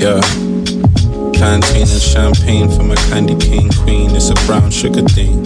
Yeah. 0.01 0.21
Plantain 1.35 1.83
and 1.83 2.01
champagne 2.01 2.71
for 2.71 2.85
my 2.85 2.97
candy 3.11 3.37
cane 3.37 3.71
queen. 3.85 4.17
It's 4.17 4.31
a 4.31 4.35
brown 4.47 4.71
sugar 4.71 5.03
thing. 5.03 5.46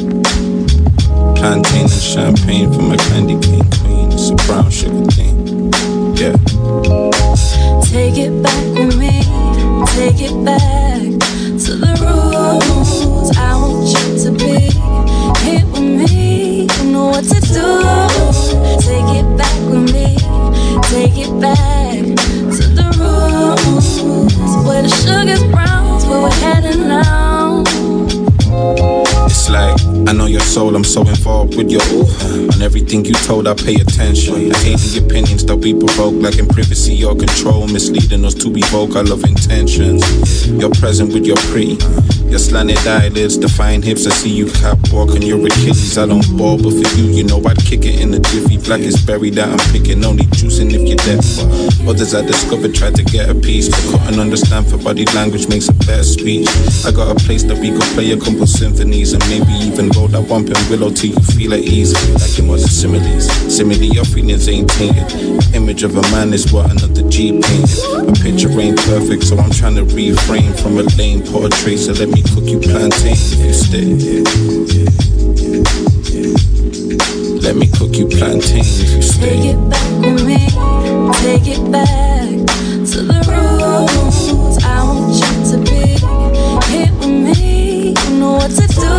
Plantain 1.41 1.81
and 1.81 1.91
champagne 1.91 2.71
for 2.71 2.83
my 2.83 2.97
candy 2.99 3.39
cane 3.41 3.65
queen. 3.81 4.13
It's 4.13 4.29
a 4.29 4.35
brown 4.47 4.71
sugar 4.71 5.07
thing. 5.13 5.73
Yeah. 6.15 6.37
Take 7.83 8.19
it 8.19 8.43
back 8.43 8.65
with 8.77 8.99
me, 8.99 9.25
take 9.97 10.21
it 10.21 10.37
back 10.45 11.01
to 11.65 11.73
the 11.83 11.93
rules. 12.05 13.35
I 13.39 13.57
want 13.57 13.89
you 13.89 14.07
to 14.25 14.31
be 14.33 14.69
here 15.41 15.67
with 15.73 15.81
me. 15.81 16.69
You 16.77 16.93
know 16.93 17.07
what 17.07 17.25
to 17.25 17.41
do. 17.41 17.69
Take 18.85 19.11
it 19.21 19.29
back 19.39 19.59
with 19.71 19.91
me, 19.95 20.09
take 20.93 21.17
it 21.17 21.33
back 21.41 22.05
to 22.57 22.65
the 22.79 22.87
rules. 23.01 23.89
Where 24.67 24.83
the 24.83 24.91
sugar's 24.91 25.43
brown, 25.51 26.07
where 26.07 26.21
we're 26.21 26.31
heading 26.33 26.87
now. 26.87 27.10
I 30.11 30.13
know 30.13 30.27
your 30.27 30.41
soul, 30.41 30.75
I'm 30.75 30.83
so 30.83 31.03
involved 31.03 31.57
with 31.57 31.71
your 31.71 31.83
ooh. 31.93 32.49
On 32.51 32.63
everything 32.63 33.05
you 33.05 33.13
told, 33.13 33.47
I 33.47 33.55
pay 33.55 33.77
attention. 33.77 34.53
I 34.53 34.59
hate 34.59 34.81
the 34.81 35.07
opinions 35.07 35.45
that 35.45 35.55
we 35.55 35.73
provoke, 35.73 36.21
like 36.21 36.37
in 36.37 36.49
privacy 36.49 37.05
or 37.05 37.15
control, 37.15 37.69
misleading 37.69 38.25
us 38.25 38.35
to 38.43 38.51
evoke 38.53 38.97
our 38.97 39.05
love 39.05 39.23
intentions. 39.23 40.03
You're 40.49 40.71
present 40.71 41.15
with 41.15 41.27
your 41.27 41.37
pre. 41.55 41.79
Your 42.31 42.39
slanted 42.39 42.87
eyelids, 42.87 43.37
define 43.37 43.83
hips. 43.83 44.07
I 44.07 44.11
see 44.11 44.31
you 44.31 44.47
cap 44.47 44.79
walking 44.93 45.23
your 45.23 45.45
Achilles. 45.45 45.99
I 45.99 46.07
don't 46.07 46.23
ball, 46.39 46.57
but 46.57 46.71
for 46.71 46.89
you, 46.97 47.11
you 47.11 47.25
know 47.25 47.43
I'd 47.45 47.59
kick 47.59 47.85
it 47.85 48.01
in 48.01 48.15
a 48.15 48.21
jiffy. 48.21 48.57
Black 48.57 48.79
is 48.81 49.05
berry 49.05 49.31
that 49.31 49.49
I'm 49.49 49.59
picking, 49.73 50.05
only 50.05 50.23
juicing 50.39 50.71
if 50.71 50.87
you're 50.87 51.03
deaf. 51.03 51.27
Others 51.89 52.15
I 52.15 52.23
discovered 52.23 52.73
tried 52.73 52.95
to 52.95 53.03
get 53.03 53.29
a 53.29 53.35
piece, 53.35 53.69
but 53.69 54.07
couldn't 54.07 54.21
understand 54.21 54.71
for 54.71 54.79
body 54.79 55.07
language 55.07 55.49
makes 55.49 55.69
a 55.69 55.75
better 55.75 56.05
speech. 56.05 56.47
I 56.87 56.93
got 56.93 57.11
a 57.11 57.19
place 57.27 57.43
that 57.51 57.59
we 57.59 57.73
could 57.73 57.91
play 57.99 58.13
a 58.13 58.17
couple 58.17 58.47
symphonies 58.47 59.13
and 59.13 59.27
maybe 59.27 59.51
even 59.67 59.91
roll 59.99 60.07
that 60.15 60.29
bumping 60.29 60.55
willow 60.71 60.95
till 60.95 61.11
you 61.11 61.21
feel 61.35 61.53
at 61.53 61.67
ease. 61.67 61.99
Like 62.15 62.39
your 62.39 62.47
mother 62.47 62.71
similes. 62.71 63.27
Simile, 63.51 63.91
your 63.91 64.05
feelings 64.05 64.49
ain't 64.49 64.71
tainted. 64.71 65.11
The 65.11 65.51
image 65.55 65.83
of 65.83 65.99
a 65.99 66.03
man 66.15 66.33
is 66.33 66.47
what 66.53 66.71
another 66.71 67.03
G 67.11 67.43
painted. 67.43 68.07
My 68.07 68.15
picture 68.23 68.55
ain't 68.55 68.79
perfect, 68.87 69.25
so 69.27 69.35
I'm 69.35 69.51
trying 69.51 69.75
to 69.75 69.85
refrain 69.91 70.55
from 70.55 70.79
a 70.79 70.87
lame 70.95 71.27
portrait. 71.27 71.79
So 71.79 71.91
let 71.99 72.07
me 72.07 72.20
cook 72.23 72.45
you 72.45 72.59
plantain 72.59 73.13
if 73.13 73.39
you 73.39 73.53
stay. 73.53 73.95
Let 77.41 77.57
me 77.57 77.67
cook 77.67 77.97
you 77.97 78.07
plantain 78.09 78.61
if 78.61 78.95
you 78.95 79.03
stay. 79.03 79.37
Take 79.37 79.55
it 79.55 79.71
back 79.71 79.91
with 80.01 80.27
me, 80.27 80.49
take 81.23 81.47
it 81.47 81.71
back 81.71 82.29
to 82.91 82.99
the 83.11 83.21
rules. 83.31 84.59
I 84.65 84.67
want 84.85 85.15
you 85.15 85.33
to 85.51 85.57
be 85.71 85.83
here 86.71 86.93
with 86.99 87.09
me. 87.09 87.95
You 88.05 88.11
know 88.19 88.33
what 88.35 88.51
to 88.51 88.67
do. 88.67 88.93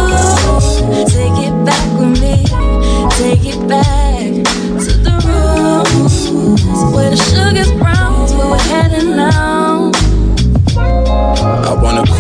Take 1.10 1.40
it 1.48 1.56
back 1.66 1.88
with 2.00 2.14
me, 2.22 2.36
take 3.18 3.46
it 3.46 3.62
back 3.68 4.30
to 4.86 4.92
the 5.06 5.14
rules. 5.26 6.16
Where 6.94 7.10
the 7.10 7.18
sugar's 7.18 7.72
brown, 7.74 7.91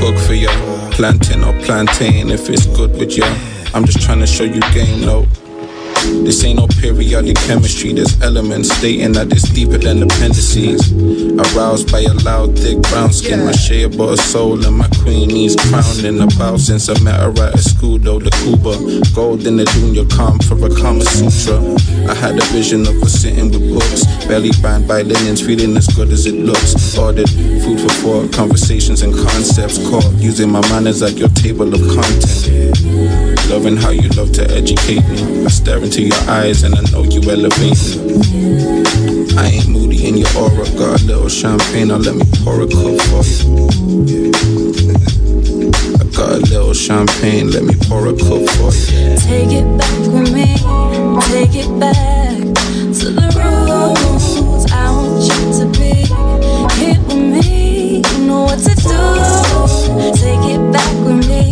cook 0.01 0.17
for 0.17 0.33
you, 0.33 0.49
plantain 0.91 1.43
or 1.43 1.53
plantain 1.61 2.31
if 2.31 2.49
it's 2.49 2.65
good 2.65 2.91
with 2.97 3.15
ya. 3.15 3.25
I'm 3.75 3.85
just 3.85 4.01
trying 4.01 4.19
to 4.19 4.27
show 4.27 4.43
you 4.43 4.59
game, 4.73 5.01
no. 5.01 5.27
This 6.11 6.43
ain't 6.43 6.59
no 6.59 6.67
periodic 6.67 7.37
chemistry, 7.47 7.93
there's 7.93 8.21
elements 8.21 8.69
stating 8.69 9.13
that 9.13 9.31
it's 9.31 9.49
deeper 9.49 9.77
than 9.77 10.03
appendices. 10.03 10.91
Aroused 11.55 11.91
by 11.91 12.01
a 12.01 12.13
loud, 12.25 12.57
thick 12.57 12.81
brown 12.83 13.11
skin, 13.11 13.45
my 13.45 13.51
shade 13.53 13.97
but 13.97 14.13
a 14.13 14.17
soul, 14.17 14.63
and 14.65 14.77
my 14.77 14.87
queen 15.01 15.29
needs 15.29 15.55
crowning 15.55 16.21
about 16.21 16.59
since 16.59 16.89
I 16.89 16.99
met 17.01 17.19
her 17.19 17.31
at 17.43 17.55
a 17.55 17.57
school, 17.57 17.97
though, 17.97 18.19
the 18.19 18.29
Cuba. 18.43 18.75
Gold 19.15 19.47
in 19.47 19.57
the 19.57 19.65
junior 19.65 20.05
calm 20.05 20.37
for 20.39 20.55
a 20.65 20.69
Kama 20.69 21.03
Sutra. 21.05 21.57
I 22.09 22.13
had 22.13 22.37
a 22.37 22.45
vision 22.53 22.81
of 22.87 23.01
us 23.01 23.13
sitting 23.13 23.49
with 23.49 23.73
books, 23.73 24.05
belly 24.27 24.51
bound 24.61 24.87
by 24.87 25.01
linens, 25.01 25.41
feeling 25.41 25.75
as 25.77 25.87
good 25.87 26.09
as 26.09 26.25
it 26.25 26.35
looks. 26.35 26.97
Ordered 26.97 27.29
food 27.63 27.79
for 27.79 27.93
thought, 28.01 28.33
conversations 28.33 29.01
and 29.01 29.13
concepts 29.13 29.77
caught, 29.89 30.11
using 30.15 30.51
my 30.51 30.61
manners 30.69 31.01
at 31.01 31.17
your 31.17 31.29
table 31.29 31.73
of 31.73 31.81
content. 31.95 32.77
Loving 33.49 33.75
how 33.75 33.89
you 33.89 34.07
love 34.09 34.31
to 34.33 34.49
educate 34.51 35.03
me. 35.09 35.45
I 35.45 35.49
stare 35.49 35.83
into 35.83 36.00
your 36.07 36.29
eyes 36.29 36.63
and 36.63 36.73
I 36.73 36.81
know 36.91 37.03
you 37.03 37.21
elevating. 37.29 38.23
I 39.37 39.47
ain't 39.47 39.67
moody 39.67 40.07
in 40.07 40.17
your 40.17 40.29
aura, 40.37 40.65
got 40.77 41.01
a 41.01 41.05
little 41.05 41.29
champagne, 41.29 41.89
now 41.89 41.97
let 41.97 42.15
me 42.15 42.23
pour 42.43 42.61
a 42.61 42.67
cup 42.67 42.95
for 43.09 43.23
you. 44.07 44.31
I 45.99 46.03
got 46.15 46.31
a 46.31 46.39
little 46.49 46.73
champagne, 46.73 47.51
let 47.51 47.63
me 47.63 47.75
pour 47.87 48.07
a 48.07 48.13
cup 48.13 48.41
for 48.57 48.71
you. 48.73 49.17
Take 49.19 49.51
it 49.51 49.67
back 49.77 49.99
with 50.13 50.33
me, 50.33 50.55
take 51.29 51.55
it 51.55 51.79
back 51.79 52.37
to 52.99 53.07
the 53.11 53.27
rules. 53.37 54.71
I 54.71 54.89
want 54.91 55.21
you 55.27 55.41
to 55.59 55.65
be 55.77 55.93
here 56.79 56.99
with 57.05 57.17
me. 57.17 57.97
You 57.97 58.25
know 58.25 58.43
what 58.43 58.59
to 58.59 58.73
do. 58.73 59.01
Take 60.15 60.45
it 60.55 60.71
back 60.71 60.95
with 61.05 61.27
me, 61.27 61.51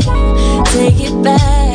take 0.72 1.00
it 1.02 1.24
back 1.24 1.69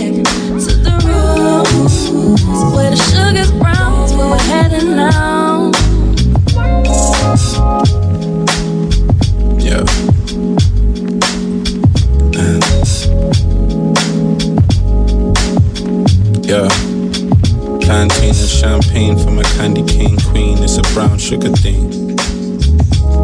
champagne 18.64 19.18
for 19.18 19.30
my 19.30 19.42
candy 19.42 19.82
cane 19.84 20.16
queen. 20.30 20.56
It's 20.62 20.78
a 20.78 20.82
brown 20.94 21.18
sugar 21.18 21.50
thing. 21.50 22.16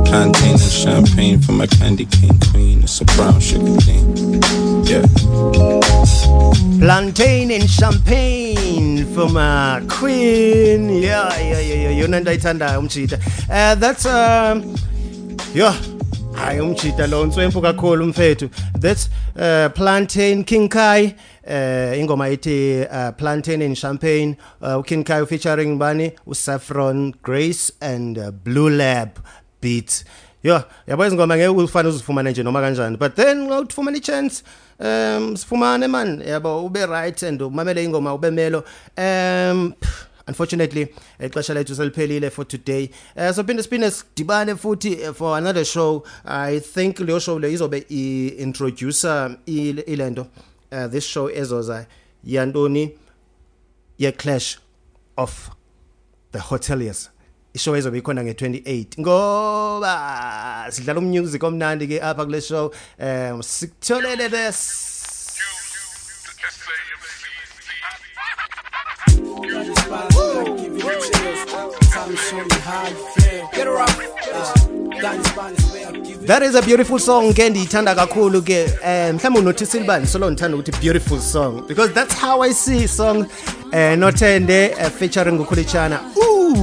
Plantain 0.05 0.53
and 0.53 0.73
champagne 0.83 1.41
for 1.41 1.53
my 1.53 1.67
candy 1.67 2.05
cane 2.05 2.39
queen. 2.51 2.83
It's 2.83 3.01
a 3.01 3.07
brown 3.17 3.41
sugar 3.41 3.75
thing. 3.87 4.05
Yeah. 4.85 5.05
plantain 6.79 7.51
and 7.53 7.69
champagne 7.71 9.07
from 9.15 9.37
uh, 9.37 9.81
queen 9.89 10.89
yeah 10.89 11.29
yeah 11.39 11.61
yeah 11.61 11.79
yeah 11.85 11.93
yona 12.01 12.21
nto 12.21 12.31
ayithandayo 12.31 12.81
umjita 12.81 13.17
uh, 13.17 13.75
that's 13.81 14.07
um 14.07 14.77
yo 15.55 15.75
hayi 16.33 16.61
umjita 16.61 17.07
lo 17.07 17.27
nswempu 17.27 17.61
kakhulu 17.63 18.07
mfethu 18.07 18.49
that's 18.81 19.11
uh, 19.37 19.73
plantain 19.75 20.45
king 20.45 20.69
kai 20.69 21.15
uh, 21.51 21.99
ingoma 21.99 22.31
ithi 22.31 22.87
uh, 22.89 23.13
plantain 23.13 23.63
and 23.63 23.77
champagne 23.77 24.37
uh, 24.63 24.81
king 24.83 25.05
kai 25.05 25.25
featuring 25.27 25.79
bani? 25.79 26.13
Usaffron 26.27 27.13
grace 27.23 27.73
and 27.81 28.19
uh, 28.19 28.31
blue 28.31 28.71
lab 28.71 29.19
beat 29.61 30.05
yo 30.43 30.63
yabo 30.89 31.07
izingoma 31.07 31.37
ngeke 31.37 31.49
ufane 31.49 31.89
uzifumane 31.89 32.31
nje 32.31 32.43
noma 32.43 32.61
kanjani 32.61 32.99
but 32.99 33.17
then 33.17 33.49
xa 33.49 33.61
ufumana 33.61 33.97
i-chance 33.97 34.43
um 34.79 35.37
sifumane 35.37 35.91
man. 35.91 36.23
Yabo 36.23 36.65
ube 36.65 36.89
right 36.89 37.23
and 37.23 37.41
umamele 37.41 37.85
ingoma 37.85 38.15
ube 38.15 38.33
melo. 38.33 38.65
Um 38.97 39.75
pff, 39.81 40.07
unfortunately 40.27 40.87
ixesha 41.21 41.55
lethu 41.55 41.75
seliphelile 41.75 42.31
for 42.31 42.45
today. 42.45 42.91
Uh, 43.17 43.33
so 43.33 43.43
phinde 43.45 43.63
siphinde 43.63 43.91
sidibane 43.91 44.55
futhi 44.57 45.03
eh, 45.03 45.13
for 45.13 45.37
another 45.37 45.65
show. 45.65 46.05
I 46.25 46.61
think 46.61 46.97
leyo 46.99 47.21
show 47.21 47.39
le 47.39 47.53
izobe 47.53 47.85
i-introducer 47.91 49.37
ile 49.47 50.11
nto 50.11 50.27
uh, 50.73 50.87
this 50.87 51.05
show 51.05 51.29
ezoza 51.29 51.87
yantoni 52.25 52.93
ye-clash 53.99 54.59
of 55.17 55.51
the 56.33 56.39
hoteliers. 56.39 57.09
Ishow 57.55 57.77
ezobe 57.77 57.99
ikhona 57.99 58.25
nge-28 58.25 59.01
ngoba 59.01 60.67
sidlala 60.71 61.01
umusic 61.01 61.43
omnandi 61.43 61.89
ke 61.89 62.03
apha 62.03 62.25
kule 62.25 62.41
show. 62.41 62.73
Um 62.99 63.43
sikutholele 63.43 64.31
this 64.31 64.90
that 76.27 76.43
is 76.43 76.55
a 76.55 76.63
beautiful 76.63 76.99
song 76.99 77.33
ke 77.35 77.51
ndiyithanda 77.51 77.95
kakhulu 77.95 78.43
ke 78.43 78.67
um 78.85 79.17
mhlawumbe 79.17 79.39
unothisile 79.39 79.85
bani 79.85 80.07
solo 80.07 80.31
ndithanda 80.31 80.57
ukuthi 80.57 80.73
beautiful 80.81 81.21
song 81.21 81.63
because 81.69 81.93
that's 81.93 82.15
how 82.15 82.43
i 82.43 82.53
see 82.55 82.89
song. 82.89 83.27
Uh, 83.73 83.95
nothende 83.97 84.75
uh, 84.75 84.91
featuring 84.91 85.37
ngukhulitshana 85.37 86.01
ooh 86.17 86.55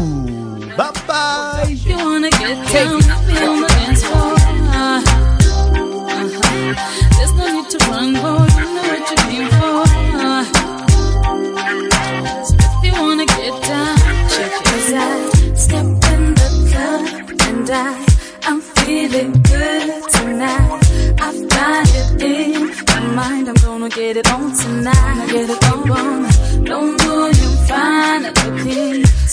bye 0.78 0.92
bye 1.08 1.72
you 1.86 1.96
wanna 1.98 2.30
get 2.30 2.74
down, 2.74 3.00
be 3.28 3.38
on 3.48 3.68
dance 3.68 4.04
floor. 4.04 4.36
Uh, 4.36 5.02
uh-huh. 5.02 6.74
There's 7.18 7.34
no 7.34 7.62
need 7.62 7.70
to 7.70 7.78
run, 7.90 8.14
boy. 8.14 8.57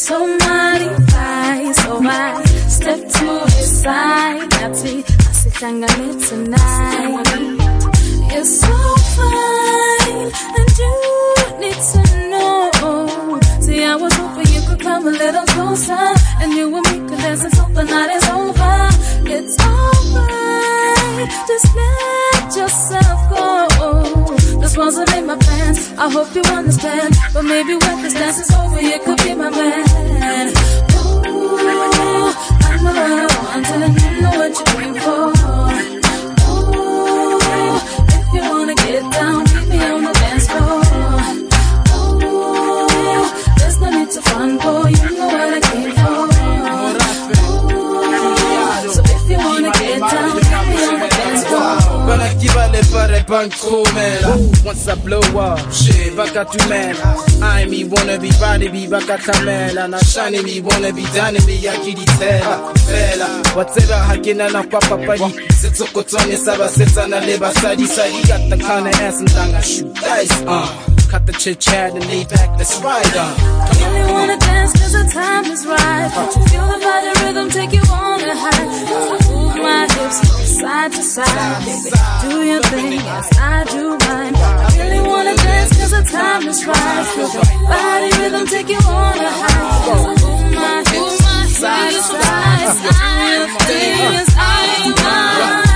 So 0.04 0.18
fine. 0.38 1.74
So 1.74 1.98
I 2.04 2.44
step 2.68 3.00
to 3.16 3.24
the 3.24 3.64
side. 3.82 4.50
Nathi 4.50 4.94
asihlangane 5.30 6.10
tonight. 6.28 7.24
You're 8.30 8.44
so 8.44 8.76
fine, 9.16 10.28
and 10.58 10.70
you 10.80 10.94
need 11.62 11.80
to 11.92 12.02
know. 12.32 13.40
See, 13.64 13.82
I 13.82 13.96
was 13.96 14.12
hoping 14.20 14.48
you 14.54 14.62
could 14.68 14.80
come 14.80 15.08
a 15.08 15.10
little 15.10 15.46
closer, 15.54 16.06
and 16.40 16.52
you 16.52 16.64
and 16.76 16.86
me 16.90 16.96
could 17.08 17.20
dance 17.24 17.44
until 17.44 17.68
the 17.78 17.84
night 17.84 18.10
is 18.18 18.26
over. 18.28 18.76
It's 19.36 19.56
alright, 19.70 21.30
just 21.48 21.68
let 21.80 22.46
yourself 22.60 23.20
go. 23.32 23.48
This 24.60 24.76
wasn't 24.76 25.14
in 25.14 25.26
my 25.28 25.36
plans. 25.36 25.53
I 25.96 26.10
hope 26.10 26.34
you 26.34 26.42
understand, 26.52 27.14
but 27.32 27.42
maybe 27.42 27.74
when 27.76 28.02
this 28.02 28.14
dance 28.14 28.38
is 28.40 28.50
over, 28.50 28.80
you 28.80 28.98
could 29.04 29.16
be 29.22 29.34
my 29.34 29.48
man. 29.48 30.48
Ooh, 31.28 31.56
I 31.56 32.76
know 32.82 32.92
what 32.92 32.96
I 32.96 33.26
want, 33.30 33.66
and 33.70 34.00
you 34.02 34.20
know 34.22 34.30
what 34.30 34.58
you 34.58 34.64
came 34.64 34.94
for. 34.94 35.73
Le 53.24 53.48
pare 53.48 53.48
bankomela 53.48 54.64
once 54.64 54.88
I 54.88 54.94
blow 54.96 55.20
up 55.38 55.72
shit. 55.72 56.14
bakatumela 56.14 57.42
I 57.42 57.66
me 57.66 57.84
wanna 57.84 58.18
be 58.18 58.30
body 58.40 58.68
be 58.68 58.86
bakatamela 58.86 59.88
na 59.88 59.98
shiny 59.98 60.42
me 60.42 60.60
wanna 60.60 60.92
be 60.92 61.02
done 61.14 61.34
me 61.46 61.60
yakiditela 61.62 62.74
fela 62.86 63.28
watseba 63.56 63.96
hakina 63.96 64.48
na 64.50 64.62
kwa 64.62 64.80
papadi 64.80 65.34
setsokotone 65.60 66.36
saba 66.36 66.68
setsana 66.68 67.20
le 67.20 67.38
basadi 67.38 67.86
sadi 67.86 68.22
got 68.26 68.50
the 68.50 68.56
kind 68.56 68.88
of 68.88 68.94
ass 69.00 69.20
and 69.20 69.28
thanga 69.30 69.62
shoot 69.62 69.94
dice 69.94 70.44
uh 70.46 70.93
cut 71.14 71.26
the 71.26 71.32
chit 71.34 71.60
chat 71.60 71.92
and 71.94 72.04
lay 72.06 72.24
back 72.24 72.48
let's 72.58 72.74
ride 72.82 73.16
on 73.24 73.34
Really 73.78 74.04
wanna 74.12 74.36
dance 74.36 74.72
cause 74.72 74.94
the 74.98 75.04
time 75.12 75.44
is 75.54 75.64
right. 75.64 76.10
Feel 76.50 76.66
the 76.72 76.78
body 76.86 77.12
rhythm 77.22 77.48
take 77.50 77.72
you 77.72 77.84
on 78.02 78.20
a 78.20 78.34
high. 78.42 78.64
Move 79.30 79.56
my 79.66 79.82
hips 79.94 80.18
side 80.58 80.92
to 80.92 81.02
side. 81.02 81.60
Baby, 81.66 81.90
do 82.22 82.32
your 82.50 82.62
thing 82.72 83.00
as 83.18 83.28
I 83.38 83.64
do 83.74 83.84
mine. 84.04 84.34
I 84.34 84.68
really 84.78 85.02
wanna 85.08 85.36
dance 85.36 85.70
cause 85.78 85.92
the 85.96 86.02
time 86.18 86.48
is 86.48 86.66
right. 86.66 87.06
Feel 87.14 87.28
the 87.28 87.42
body 87.70 88.10
rhythm 88.18 88.46
take 88.46 88.68
you 88.74 88.82
on 89.04 89.18
a 89.30 89.32
high. 89.40 90.14
Move 90.22 90.52
my 90.58 90.78
hips 90.90 91.58
side 91.58 91.92
to 91.92 92.02
side. 92.10 92.74
Do 92.90 93.06
your 93.34 93.48
thing 93.66 94.14
as 94.22 94.30
I 94.36 94.58
do 94.82 95.04
mine. 95.04 95.73